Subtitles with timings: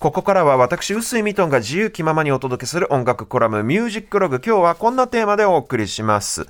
[0.00, 4.40] ここからは私、臼井ミトンが自由気ままにお届けする音楽コラムミュージックログ。
[4.42, 6.46] 今日はこんなテーマでお送りします。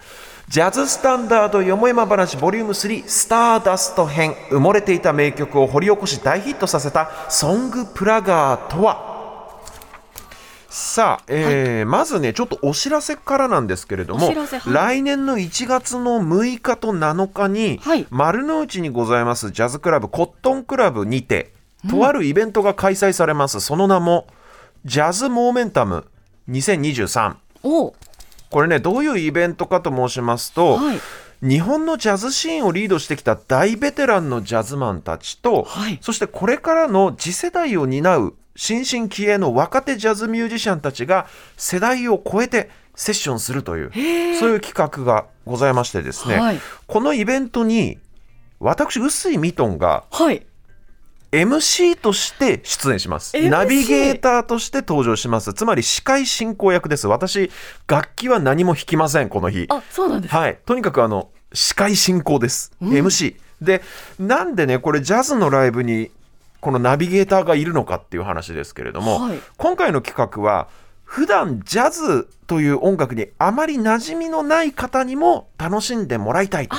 [0.46, 9.58] ジャズスタンダードよもやま話ボリューム3スターダスト編埋もれていた名曲を掘り起こし大ヒットさせたソングプラガーとは
[10.68, 14.36] さあ、えーまずねちょっとお知らせからなんですけれども、はい
[14.72, 21.52] 来年の1月の6日と7日に、はい丸の内にございますジャズクラブコットンクラブにて
[21.88, 24.26] とあるイベントが開催されます、その名も
[24.84, 26.06] ジャズモーメンタム
[26.48, 27.94] 2023お。
[28.50, 30.98] これねどういうイベントかと申しますと、はい。
[31.42, 35.98] 日本のジャズシーンをリードしてきた大ベテランのジャズマンたちと、はい。
[36.02, 41.26] そしてこれからの次世代を担う新進気鋭の若手ジャズミュージシャンたちが
[41.56, 46.60] 世代を超えてセッションするというそういう企画がございましてですね、はい。
[46.86, 47.98] このイベントに
[48.58, 50.44] 私臼井ミトンがはい
[51.32, 53.36] MC として出演します。
[53.36, 55.54] MC ナビゲーターとして登場します。
[55.54, 57.06] つまり司会進行役です。
[57.06, 57.50] 私、
[57.86, 59.66] 楽器は何も弾きません、この日。
[59.68, 60.58] あそうなんですはい。
[60.66, 62.72] とにかくあの、司会進行です。
[62.82, 63.36] MC。
[63.60, 63.82] で、
[64.18, 66.10] なんでね、これジャズのライブに、
[66.60, 70.68] このナビゲーターがいるのかっていう話ですけれども、はい今回の企画は、
[71.04, 76.76] 普段ジャズという音楽にあまり馴染みのない方にも楽しんでもらいたいと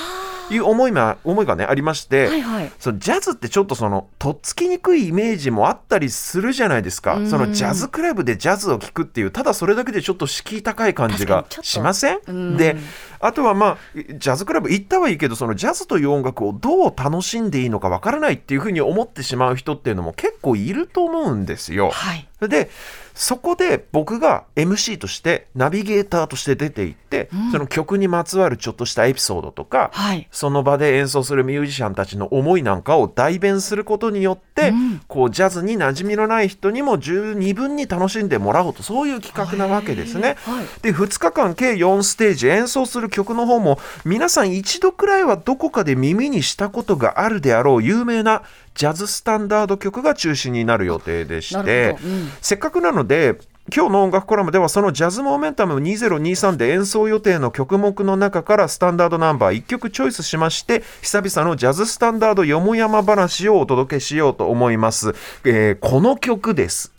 [0.50, 2.72] いう思いが思いがねありまして、はいはい。
[2.80, 7.16] そのジャズってちょっとそのとっつきにくいイメージもあったりするじゃないですか。
[7.16, 7.30] うん。
[7.30, 12.20] そのジャズクラブでジャズを聴くっていうただそれだけでちょっと敷居高い感じがしません？
[12.28, 12.58] うん。
[12.58, 12.76] で
[13.22, 21.90] あとはまあジャズクラブ行ったはいいけどそのジャズという音楽をどう楽しんでいいのかわからないっていうふうに思ってしまう人っていうのも結構いると思うんですよ。
[21.92, 22.28] はい。
[22.42, 22.70] で
[23.14, 30.28] そこで僕が MC としてナビゲーターとして出ていって、その曲にまつわるちょっとしたエピソードとか、はい。
[30.32, 35.02] その場で演奏するミュージシャンたちの思いなんかを代弁することによって、うん。
[35.08, 40.38] こうジャズに馴染みのない人にも十二分に楽しんでもらおうとそういう企画なわけですね。
[40.46, 40.66] はい。
[40.82, 48.42] で2日間計4ステージ演奏する曲の方も皆さん一度くらいはどこかで耳にしたことがあるであろう有名な
[48.74, 52.32] ジャズスタンダード曲が中心になる予定でしなてうん。
[52.42, 53.40] せっかくなので
[53.74, 65.14] 今日の音楽コラムではそのジャズモーメンタム2023で演奏予定の曲目の中からスタンダードナンバー1曲チョイスしまして久々のジャズスタンダードよもやま話をお届けしようと思います、
[65.46, 66.92] えーこの曲です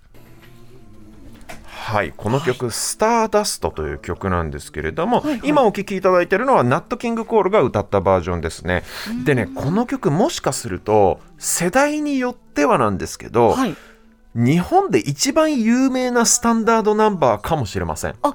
[1.93, 5.41] はい、この曲、スターダストという曲なんですけれども、はいはい。
[5.45, 8.83] 今お聴きいただいているのはナットキングコールが歌ったバージョンですね。
[9.27, 13.77] でね、この曲もしかすると世代によってはなんですけど、はい。
[14.35, 18.15] 日本で一番有名なスタンダードナンバーかもしれません。
[18.23, 18.35] あ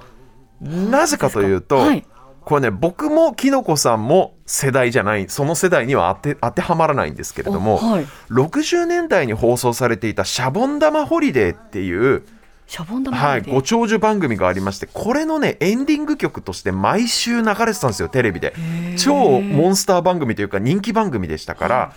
[0.61, 2.05] なぜかというと、はい。
[2.41, 8.05] これね僕もきのこさんも世代じゃないその世代には当て当てはまらないんですけれども、おはい。
[8.29, 12.23] 60年代に放送されていた「シャボン玉ホリデー」っていう
[12.67, 18.53] シャボン玉はい、でご長寿番組がありましてこれのねエンディング曲として毎週流れてたんですよテレビで。
[18.97, 21.93] 超モンスター番組というか人気番組でしたから、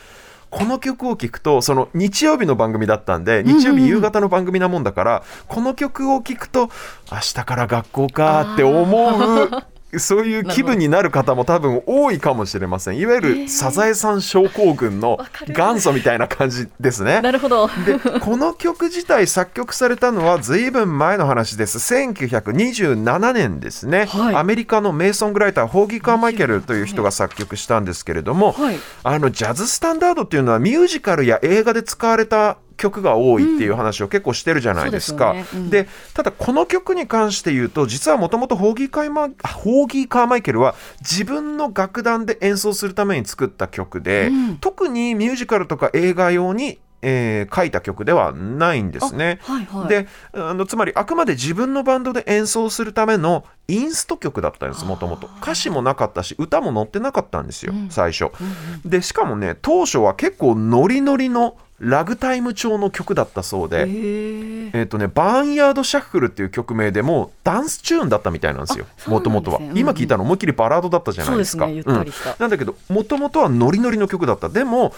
[0.48, 6.70] この曲を聴くとその日曜日の番組だったんで日曜日夕方の番組なもんだから、この曲を聴くと
[7.10, 9.50] 明日から学校かって思う
[9.98, 12.98] そういう気分になる方も多分多いかもしれません。
[12.98, 15.18] いわゆるサザエさん症候群の
[15.48, 17.20] 元祖みたいな感じですね。
[17.20, 17.68] なるほど。
[17.84, 21.78] でこの曲自体作曲されたのは随分前の話です。
[21.78, 24.34] 1927年ですね、はい。
[24.36, 28.76] アメリカの名ソングライターホーギー・カーマイケルという人が作曲したんですけれども、はい。
[29.02, 35.32] あのジャズスタンダードっていうのはミュージカルや映画で使われた曲が多いっていう話を結構してるじゃないですか。
[35.34, 35.64] そうですよね。
[35.64, 35.70] うん。
[35.70, 44.56] でただこの曲に関して言うと実はもともとホーギーカーマホーギー・カーマイケルは自分の楽団で演奏するために作った曲で、うん。
[44.58, 49.38] 特にミュージカルとか映画用に、えー書いた曲ではないんですね。
[49.42, 49.88] はいはい。
[49.88, 58.30] であのつまりあくまで自分のバンドで演奏するためのインスト曲だったんですもともと歌詞もなかったし歌も載ってなかったんですよ、最初、
[58.84, 71.66] でしかもね当初は結構ノリノリのラグタイム調の曲だったそうで、えっ、とね、バーンヤードシャッフルっていう曲名でもうダンスチューンだったみたいなんですよもともとは、うんうん今聞いたの思いっきりバラードだったじゃないですか。
[71.66, 71.82] そうん。
[72.38, 74.48] なんだけどもともとはノリノリの曲だった。
[74.48, 74.92] でも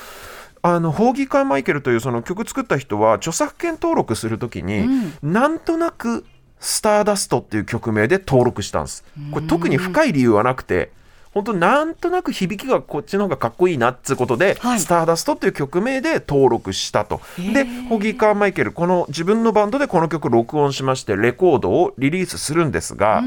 [0.63, 4.89] あのホーギー・カーマイケルというその曲作った人は著作権登録するときに、
[5.23, 6.25] なんとなく
[6.59, 9.05] 「スターダスト」っていう曲名で登録したんです。
[9.31, 10.91] これ特に深い理由はなくて
[11.33, 17.21] 本当なんとなく響きがこっちの方がかっこいいなっつうことで「はいスターダスト」っていう曲名で登録したと。
[17.39, 23.23] でホギー・カーマイケルこの自分のバンドでこの曲録音しましてレコードをリリースするんですが、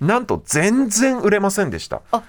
[0.00, 2.00] なんと全然売れませんでした。
[2.10, 2.22] あ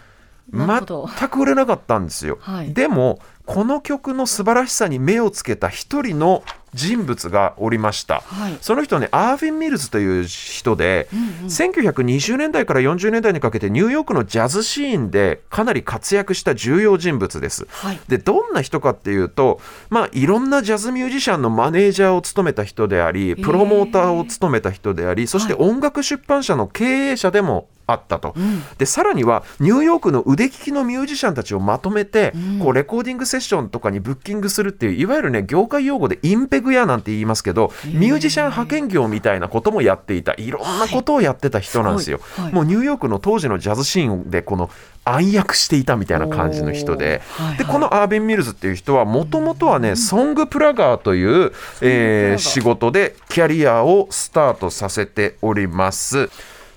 [0.51, 2.37] 全く売れなかったんですよ。
[2.41, 2.73] はい。
[2.73, 6.43] でもこの曲の素晴らしさに目をつけた一人の
[6.73, 8.57] 人物がおりました、はい。
[8.61, 11.07] その人ねアーヴィン・ミルズという人で、
[11.43, 17.67] 1920年代から40年代にかけてニューヨークのジャズシーンでかなり活躍した重要人物です。
[17.69, 17.99] はい。
[18.07, 28.35] でどんな人かっていうと、まあ、いろんなジャズミュージシャンのマネージャーを務めた人でありプロモーターを務めた人でありそして音楽出版社の経営者でもあったと、
[28.77, 42.19] でさらにはニューヨークの腕利きのミュージシャンたちをまとめて、こうレコーディングセッションとかにブッキングするっていういわゆるね業界用語でインペグやなんて言いますけどミュージシャン派遣業みたいなこともやっていたいろんなことをやってた人なんですよ。
[42.19, 42.45] すごい。
[42.45, 42.53] はい。
[42.53, 44.69] もうニューヨークの当時のジャズシーンでこの
[45.06, 47.21] 暗躍していたみたいな感じの人で。
[47.38, 47.57] はいはい。
[47.57, 51.51] でこのアービン・ミルズっていう人はもともとはね song plugger という、
[51.81, 52.38] えー。
[52.38, 56.29] 仕事でキャリアをスタートさせております。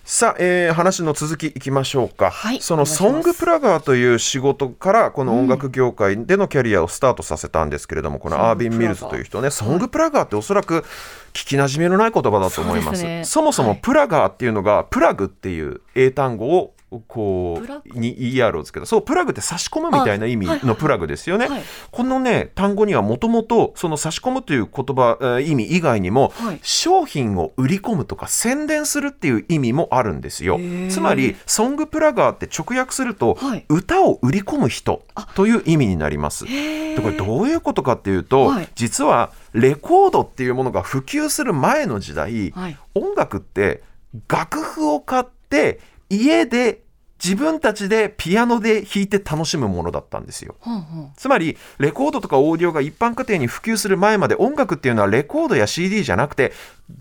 [0.08, 10.84] さあ、えー話の続きいきましょうか、はいその song plugger という仕事からこの音楽業界でのキャリアをスタートさせたんですけれどもこのアービン・ミルズという人ね song plugger っておそらく
[11.32, 13.02] 聞きなじみのない言葉だと思います。
[13.02, 13.24] ね。
[13.24, 16.72] そもそもはい plugger っていうのが plug っていう英単語を
[17.08, 21.62] こうに ER をつけたそうプラグって差し込むみたいな意味のプラグですよね、はい。
[21.90, 26.60] このね単語にはもともとその差し込むという言葉、えー意味以外にも、はい。
[26.62, 30.60] 商品を売り込むとか宣伝するっていう意味もあるんですよ。
[30.88, 33.64] つまりソングプラガーって直訳すると、はい。
[33.68, 35.02] 歌を売り込む人
[35.34, 36.44] という意味になります。
[36.44, 38.68] でこれどういうことかっていうと、はい。
[38.74, 42.78] 実はレコードっていうものが普及する前の時代、はい。
[42.94, 43.82] 音楽って
[44.28, 46.82] 楽譜を買って家で
[47.22, 50.54] 自分たちでピアノで弾いて楽しむものだったんですよ。
[50.60, 56.52] ほんほんつまりレコードとかオーディオが一般家庭に普及する前まで音楽っていうのはレコードや CD じゃなくて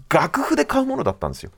[0.09, 1.51] 楽譜で買うものだったんですよ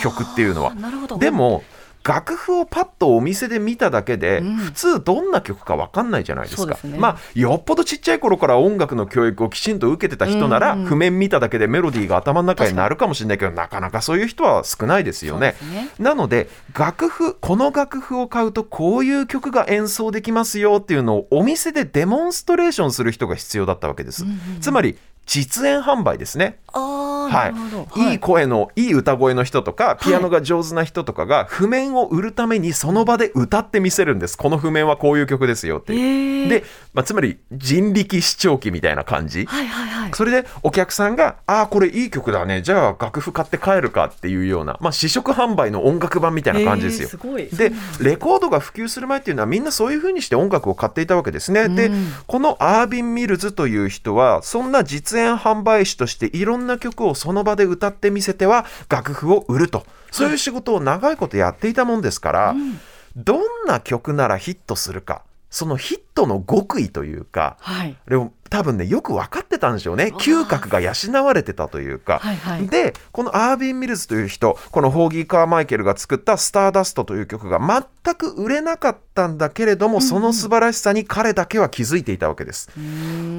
[0.00, 0.74] 曲っていうのは。
[0.74, 1.62] なるほどでも
[2.04, 4.56] 楽譜をパッとお店で見ただけで、うん。
[4.56, 6.78] 普通どんな曲か分かんないじゃないですか。
[6.82, 6.96] ね。
[6.98, 15.56] まあよっぽどちっちゃい頃から音楽の教育をきちんと受けてた人なら、譜面見ただけでメロディーが頭の中になるかもしれないけどなかなかそういう人は少ないですよね。
[15.72, 15.90] ね。
[15.98, 24.60] なので楽譜この楽譜を買うとこういう曲が演奏できますよっていうのをお店でデモンストレーションする人が必要だったわけです、うんうんうん。
[24.60, 24.96] つまり
[25.26, 26.58] 実演販売ですね。
[26.72, 28.12] ああは、ない。
[28.12, 34.36] いい声のいい歌声の人とかピアノが上手な人とかが譜面を売るためにその場で歌ってみせるんです。
[34.36, 36.64] この譜面はこういう曲ですよっていう、で、
[36.94, 39.46] まあ、つまり人力視聴器みたいな感じ。
[39.46, 40.10] はいはいはい。
[40.14, 42.62] それでお客さんが「ああこれいい曲だね。
[42.62, 47.08] じゃあ楽譜買って帰るか」っていうような、まあ、試食販売の音楽版みたいな感じですよ。
[47.08, 47.46] すごい。
[47.46, 51.68] でレコードが普及する前っていうのはみんなそういう風にして音楽を買っていたわけですね。
[51.68, 52.12] でうん。
[52.26, 59.84] このアービン・ミルズという人はそんな実演販売師としていろんな曲をその場で歌ってみせては楽譜を売ると。
[60.10, 62.56] そういう仕事を長いことやっていたもんですから、
[63.14, 67.96] どんな曲ならヒットするかそのヒットの極意というかはい。
[68.08, 70.12] でも多分ねよく分かってたんでしょうね。
[70.16, 70.92] 嗅覚が養
[71.24, 72.66] われてたというか、はいはい。
[72.68, 82.70] でこのアービン・ミルズという人このホーギー・カーマイケルが作った「スターダスト」という曲が全く売れなかったんだけれども、その素晴らしさに彼だけは気づいていたわけです。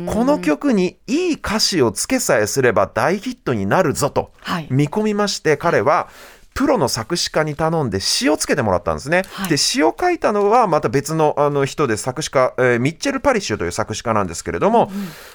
[0.05, 4.67] この曲にいい歌詞をつけさえすれば大ヒットになるぞとはい。
[4.69, 6.09] 見込みまして彼は
[6.55, 9.23] プロの作詞家に頼んで詩をつけてもらったんですね。
[9.31, 9.49] はい。
[9.49, 14.91] で詩を書いたのはまた別のあの人で作詞家、えーミッチェル・パリッシュという作詞家なんですけれども、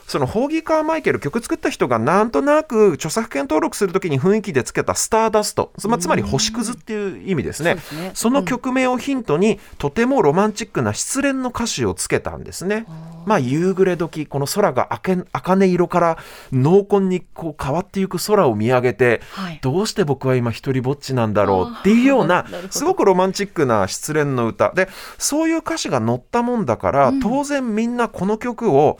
[0.07, 7.75] そのホーギー・カーマイケル曲作った人がなんとなく著作権登録するときに雰囲気でつけた「スターダスト」つまつまり星屑っていう意味ですね。
[7.75, 8.11] ね。
[8.15, 12.87] その曲名をヒントに、とてもロマンチックな失恋の歌詞をつけたんですね。
[13.27, 16.19] まあ夕暮れ時この空が茜茜色から
[16.53, 19.59] 濃紺にこう変わっていく空を見上げて、はい。
[19.63, 24.73] どうして僕は今一人ぼっちなんだろうっていうような すごくロマンチックな失恋の歌。
[24.75, 28.99] でそういう歌詞が載ったもんだから、当然みんなこの曲を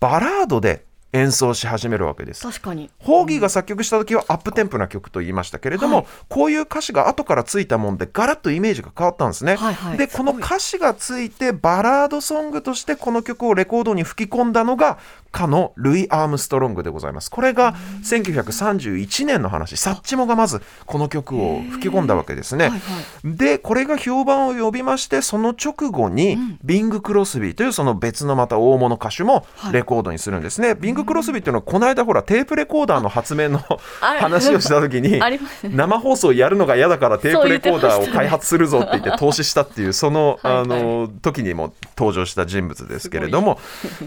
[0.00, 2.42] バラードで演奏し始めるわけです。
[2.42, 2.90] 確かに。
[2.98, 6.06] ホーギーが作曲した時はアップテンポな曲と言いましたけれども、はい。
[6.28, 9.56] こういう歌詞が後からついたもんでガラッとイメージが変わったんですね。
[9.56, 9.98] はいはい。
[9.98, 14.98] ですこの歌詞がついてバラードソングとしてこの曲をレコードに吹き込んだのが
[15.30, 17.30] かのルイ・アームストロングでございます。
[17.30, 22.68] これが1931年の話サッチモがまずこの曲を吹き込んだわけですね。
[22.68, 23.36] はいはい。
[23.36, 29.72] でこれが評判を呼びましてその直後に、ビング・クロスビーというその別のまた大物歌手もはい。
[29.72, 33.58] レコードにするんですね、ビング・クロスビーっていうのはこの間ほらテープレコーダーの発明の
[34.00, 35.20] 話をした時に
[35.62, 43.58] 生放送やるのが嫌だからテープレコーダーを開発するぞって言って投資したっていうそのあの時にも登場した人物ですけれども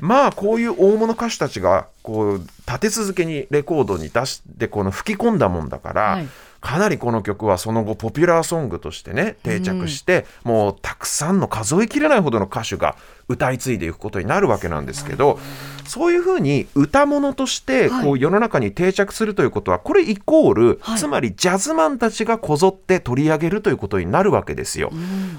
[0.02, 6.28] まあこういう大物歌手たちがこう立て続けにレコードに出してこの吹き込んだもんだから、はい。
[6.62, 12.96] かなりこの曲はその後ポピュラーソングとしてね定着して、もうたくさんの数えきれないほどの歌手が
[13.32, 15.40] 歌い継いでいくことになるわけなんですけど、
[15.86, 20.98] そういうふうに歌物としてこう世の中に定着するということはこれイコール、はい。
[20.98, 24.92] つまりジャズマンたちがこぞって取り上げるということになるわけですよ。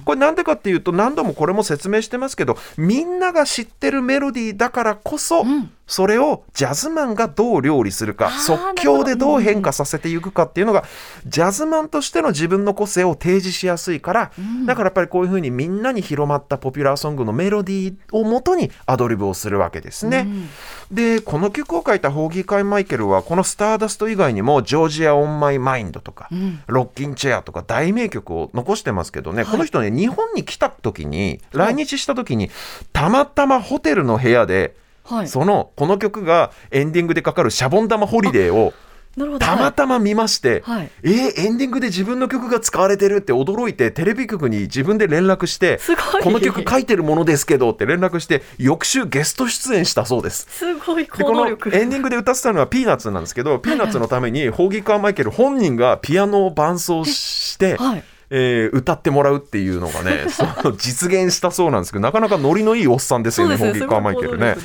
[0.04, 10.84] これなんでかっていうと何度もこれも説明してますけどみんなが知ってるメロディーだからこそ、んそれをジャズマンがどう料理するか即興でどう変化させていくかっていうのが
[11.26, 14.32] ジャズマンとしての自分の個性を提示しやすいから、
[14.66, 20.26] だからやっぱりこういうふうにみんなに広まったポピュラーソングのメロディーをもとにアドリブをするわけですね。
[20.90, 26.28] でこの曲を書いたホーギー・カイ・マイケルはこの「スターダスト」以外にも「ジョージア・オン・マイ・マインド」とか、
[26.66, 32.50] Rockin' Chair」とか大名曲を残してますけどね、この人ね日本に来た時に来日した時に
[32.92, 34.74] たまたまホテルの部屋で
[35.04, 35.28] はい。
[35.28, 38.73] そのこの曲がエンディングでかかる「シャボン玉ホリデー」を。
[39.38, 45.78] たまたま見まして、はいえーエンディングで自分の曲が使われてるって驚いてテレビ局に自分で連絡して
[46.23, 50.47] この曲書いてるものですけどって連絡して翌週ゲスト出演したそうです。
[50.49, 51.56] すごいでこのエン。
[51.59, 58.04] ディングで歌ってたのはピーナッツなんですけど、ピーナッツのためにホーギー・カーマイケル本人がピアノを伴奏して、はい。
[58.34, 63.86] えー歌ってもらうっていうのがね その実現したそうなんですけどなかなかノリのいいおっさんですよねそうですね。
[63.86, 64.54] ホーギー・カーマイケルね。
[64.54, 64.56] ね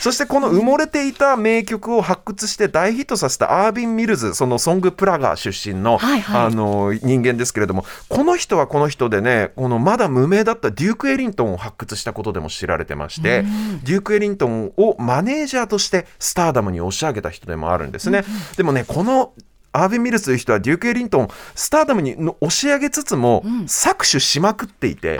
[0.00, 6.46] そしてこの埋もれていた名曲を発掘して大ヒットさせたアービン・ミルズそのソングプラガ出身の,、はいはい。
[6.46, 13.44] あの人間ですけれどもこの人はこの人でねこのまだ無名だったデューク・エリントンを発掘したことでも知られてまして
[13.84, 18.24] デューク・エリントンをマネージャーとしてスターダムに押し上げた人でもあるんですね。
[18.56, 19.32] でもねこの
[19.72, 25.18] アービン・ミルズという人はデューク・エリントンスターダムにの押し上げつつも、搾取しまくっていて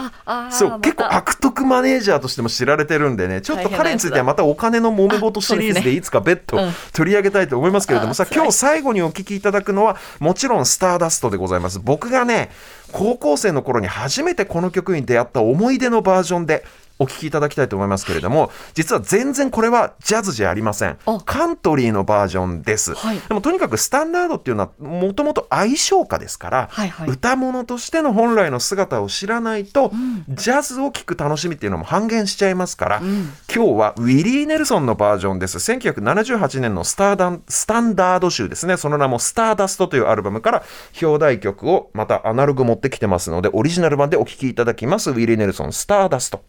[0.50, 11.80] そう結構悪徳マネージャーとしても知られてるんでねちょっと彼についてはまたお金の揉め事シリーズでいつか別途うん取り上げたいと思いますけれどもさあ辛い今日最後にお聞きいただくのはもちろん「スターダスト」でございます。
[11.80, 12.50] 僕がね
[12.92, 16.64] 高校生の頃に初めてこの曲に出会った思い出のバージョンで
[17.02, 20.98] お聞きいただきたいと思いますけれども実は全然これはジャズじゃありません。
[21.06, 21.20] あ。
[21.24, 23.18] カントリーのバージョンです、はい。
[23.18, 27.08] でもとにかくスタンダードっていうのはもともと愛称歌ですから、はいはい。
[27.08, 29.90] 歌物としての本来の姿を知らないと、
[30.28, 33.02] ジャズを聴く楽しみっていうのも半減しちゃいますから、
[33.52, 35.58] 今日はウィリー・ネルソンのバージョンです。
[35.58, 38.76] 1978年のスターダンスタンダード集ですね。
[38.76, 40.62] その名も「スターダスト」というアルバムから
[41.00, 45.10] 表題曲をまたアナログ持ってきてますのでオリジナル版でお聴きいただきます。
[45.10, 46.44] ウィリー・ネルソン「スターダスト」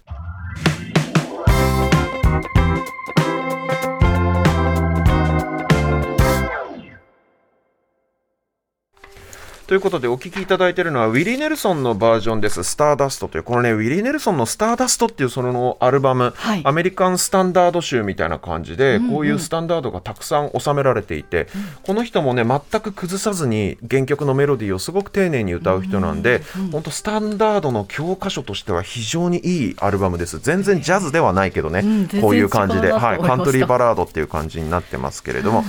[9.66, 16.62] ということでお聴きいただいているのはウィリー・ネルソンのバージョンです「スターダスト」というこのねウィリー・ネルソンの「スターダスト」っていうそのアルバム、はい。
[16.66, 21.48] アメリカンスタンダード集みたいな感じで、こういうスタンダードがたくさん収められていて、
[21.84, 30.40] この人もね全く崩さずに原曲のメロディーをすごく丁寧に歌う人なんで、本当スタンダードの教科書としては非常にいいアルバムです。
[30.40, 31.80] 全然ジャズではないけどね、
[32.14, 32.22] うん。
[32.22, 35.64] こういう感じで、はい、カントリーバラードっていう感じになってますけれども、